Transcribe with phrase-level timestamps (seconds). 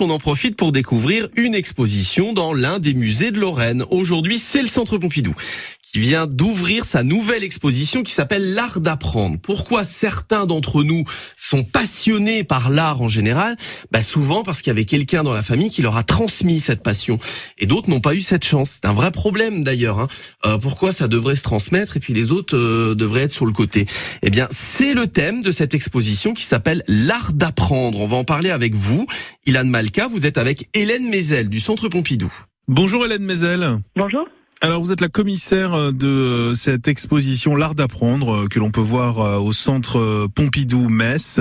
[0.00, 3.84] on en profite pour découvrir une exposition dans l'un des musées de Lorraine.
[3.90, 5.34] Aujourd'hui, c'est le Centre Pompidou
[5.92, 9.38] qui vient d'ouvrir sa nouvelle exposition qui s'appelle L'art d'apprendre.
[9.40, 11.04] Pourquoi certains d'entre nous
[11.36, 13.56] sont passionnés par l'art en général?
[13.90, 16.82] Bah Souvent parce qu'il y avait quelqu'un dans la famille qui leur a transmis cette
[16.82, 17.18] passion.
[17.58, 18.70] Et d'autres n'ont pas eu cette chance.
[18.74, 20.00] C'est un vrai problème d'ailleurs.
[20.00, 20.08] Hein.
[20.44, 23.52] Euh, pourquoi ça devrait se transmettre et puis les autres euh, devraient être sur le
[23.52, 23.86] côté?
[24.22, 28.00] Eh bien, c'est le thème de cette exposition qui s'appelle L'art d'apprendre.
[28.00, 29.06] On va en parler avec vous.
[29.46, 32.32] Ilan Malka, vous êtes avec Hélène Mézel du Centre Pompidou.
[32.68, 33.78] Bonjour Hélène Mézel.
[33.94, 34.26] Bonjour.
[34.62, 38.70] Alors vous êtes la commissaire euh, de euh, cette exposition L'Art d'apprendre euh, que l'on
[38.70, 41.40] peut voir au centre Pompidou Metz.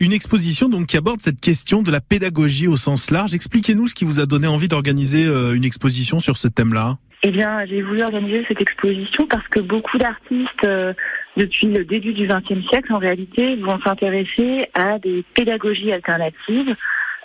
[0.00, 3.34] une exposition donc qui aborde cette question de la pédagogie au sens large.
[3.34, 6.98] Expliquez-nous ce qui vous a donné envie d'organiser une exposition sur ce thème-là.
[7.22, 10.66] Eh bien, j'ai voulu organiser cette exposition parce que beaucoup d'artistes,
[11.36, 16.74] depuis le début du XXe siècle, en réalité, vont s'intéresser à des pédagogies alternatives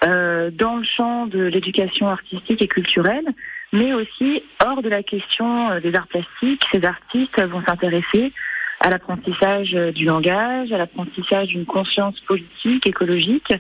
[0.04, 3.26] dans le champ de l'éducation artistique et culturelle
[3.72, 8.34] mais aussi hors de la question euh, des arts plastiques, ces artistes vont s'intéresser
[8.80, 13.54] à l'apprentissage euh, du langage, à l'apprentissage d'une conscience politique, écologique,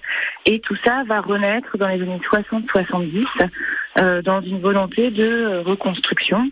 [0.46, 3.26] et tout ça va renaître dans les années 60-70
[4.00, 6.50] euh, dans une volonté de reconstruction,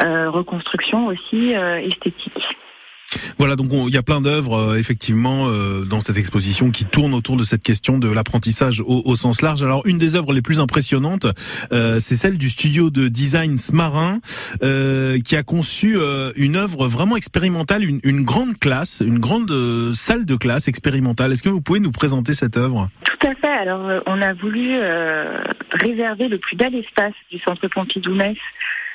[0.00, 2.56] reconstruction aussi esthétique.
[3.38, 7.14] Voilà, donc il y a plein d'œuvres euh, effectivement euh, dans cette exposition qui tournent
[7.14, 9.62] autour de cette question de l'apprentissage au, sens large.
[9.62, 11.26] Alors une des œuvres les plus impressionnantes,
[11.72, 14.20] euh, c'est celle du studio de design Smarin,
[15.24, 15.96] qui a conçu
[16.36, 19.52] une œuvre vraiment expérimentale, une, une grande classe, une grande
[19.94, 21.32] salle de classe expérimentale.
[21.32, 22.88] Est-ce que vous pouvez nous présenter cette œuvre?
[23.04, 23.46] Tout à fait.
[23.46, 24.76] Alors on a voulu
[25.72, 28.38] réserver le plus bel espace du Centre Pompidou-Metz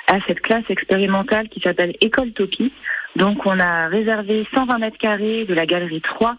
[0.10, 2.74] à cette classe expérimentale qui s'appelle École Topi.
[3.16, 6.36] Donc on a réservé 120 mètres carrés de la galerie 3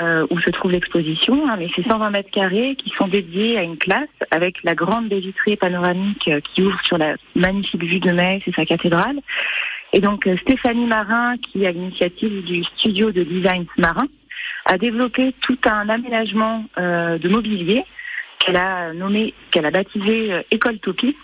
[0.00, 3.62] euh, où se trouve l'exposition, hein, mais c'est 120 mètres carrés qui sont dédiés à
[3.62, 8.00] une classe avec la grande baie vitrée panoramique euh, qui ouvre sur la magnifique vue
[8.00, 9.20] de Metz et sa cathédrale.
[9.92, 14.08] Et donc euh, Stéphanie Marin, qui a l'initiative du studio de design Marin,
[14.66, 17.84] a développé tout un aménagement de mobilier
[18.38, 21.14] qu'elle a nommé, qu'elle a baptisé École Topi,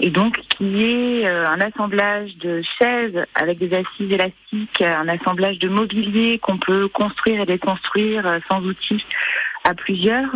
[0.00, 5.58] et donc qui est euh, un assemblage de chaises avec des assises élastiques, un assemblage
[5.58, 9.04] de mobilier qu'on peut construire et déconstruire euh, sans outils
[9.64, 10.30] à plusieurs,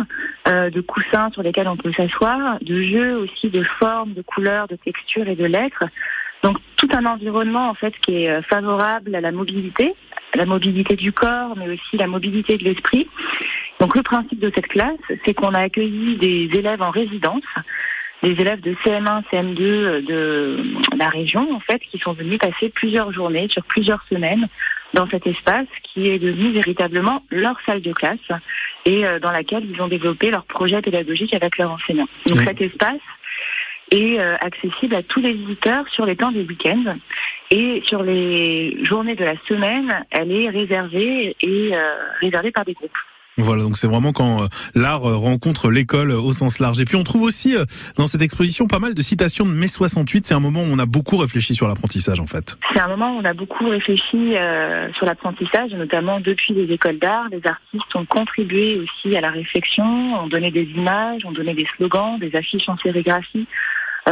[0.47, 4.67] euh, de coussins sur lesquels on peut s'asseoir, de jeux aussi de formes, de couleurs,
[4.67, 5.85] de textures et de lettres.
[6.43, 9.93] Donc tout un environnement en fait qui est favorable à la mobilité,
[10.33, 13.07] la mobilité du corps, mais aussi la mobilité de l'esprit.
[13.79, 17.43] Donc le principe de cette classe, c'est qu'on a accueilli des élèves en résidence
[18.23, 22.69] des élèves de CM1, CM2 euh, de la région, en fait, qui sont venus passer
[22.69, 24.47] plusieurs journées, sur plusieurs semaines,
[24.93, 28.19] dans cet espace qui est devenu véritablement leur salle de classe
[28.85, 32.09] et euh, dans laquelle ils ont développé leur projet pédagogique avec leurs enseignants.
[32.27, 32.99] Donc cet espace
[33.91, 36.97] est euh, accessible à tous les visiteurs sur les temps des week-ends
[37.51, 41.71] et sur les journées de la semaine, elle est réservée et
[42.21, 42.97] réservée par des groupes.
[43.37, 46.81] Voilà, donc c'est vraiment quand euh, l'art euh, rencontre l'école euh, au sens large.
[46.81, 47.55] Et puis on trouve aussi
[47.95, 50.25] dans cette exposition pas mal de citations de mai 68.
[50.25, 52.57] C'est un moment où on a beaucoup réfléchi sur l'apprentissage en fait.
[52.73, 54.35] C'est un moment où on a beaucoup réfléchi
[54.93, 57.27] sur l'apprentissage, notamment depuis les écoles d'art.
[57.31, 61.67] Les artistes ont contribué aussi à la réflexion, ont donné des images, ont donné des
[61.77, 63.47] slogans, des affiches en sérigraphie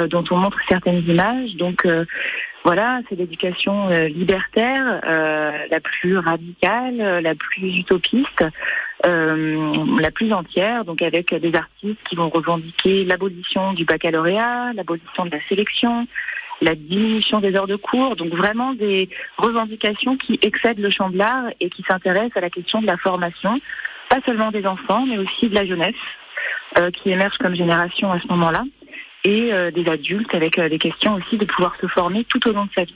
[0.09, 1.55] dont on montre certaines images.
[1.55, 1.85] Donc
[2.63, 8.45] voilà, c'est l'éducation libertaire, la plus radicale, la plus utopiste.
[9.05, 15.25] Euh, la plus entière, donc avec des artistes qui vont revendiquer l'abolition du baccalauréat, l'abolition
[15.25, 16.05] de la sélection,
[16.61, 21.17] la diminution des heures de cours, donc vraiment des revendications qui excèdent le champ de
[21.17, 23.61] l'art et qui s'intéressent à la question de la formation,
[24.09, 25.95] pas seulement des enfants, mais aussi de la jeunesse,
[26.77, 28.65] euh, qui émerge comme génération à ce moment-là,
[29.23, 32.65] et euh, des adultes avec des questions aussi de pouvoir se former tout au long
[32.65, 32.95] de sa vie.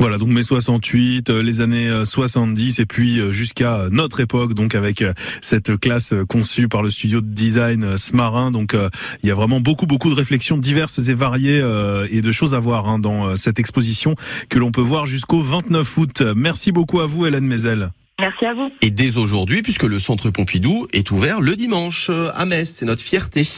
[0.00, 4.54] Voilà, donc mai 68, euh, les années 70 euh, et puis euh, jusqu'à notre époque,
[4.54, 5.04] donc avec
[5.42, 8.50] cette classe conçue par le studio de design Smarin.
[8.50, 8.74] Donc
[9.22, 11.62] il y a vraiment beaucoup beaucoup de réflexions diverses et variées
[12.10, 14.14] et de choses à voir hein, dans cette exposition
[14.48, 16.22] que l'on peut voir jusqu'au 29 août.
[16.34, 17.90] Merci beaucoup à vous, Hélène Mézel.
[18.20, 18.70] Merci à vous.
[18.82, 23.02] Et dès aujourd'hui, puisque le centre Pompidou est ouvert le dimanche à Metz, c'est notre
[23.02, 23.48] fierté.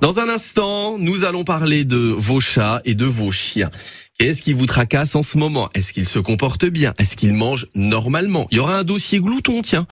[0.00, 3.70] Dans un instant, nous allons parler de vos chats et de vos chiens.
[4.18, 5.70] Qu'est-ce qui vous tracasse en ce moment?
[5.74, 6.92] Est-ce qu'ils se comportent bien?
[6.98, 8.46] Est-ce qu'ils mangent normalement?
[8.50, 9.86] Il y aura un dossier glouton, tiens.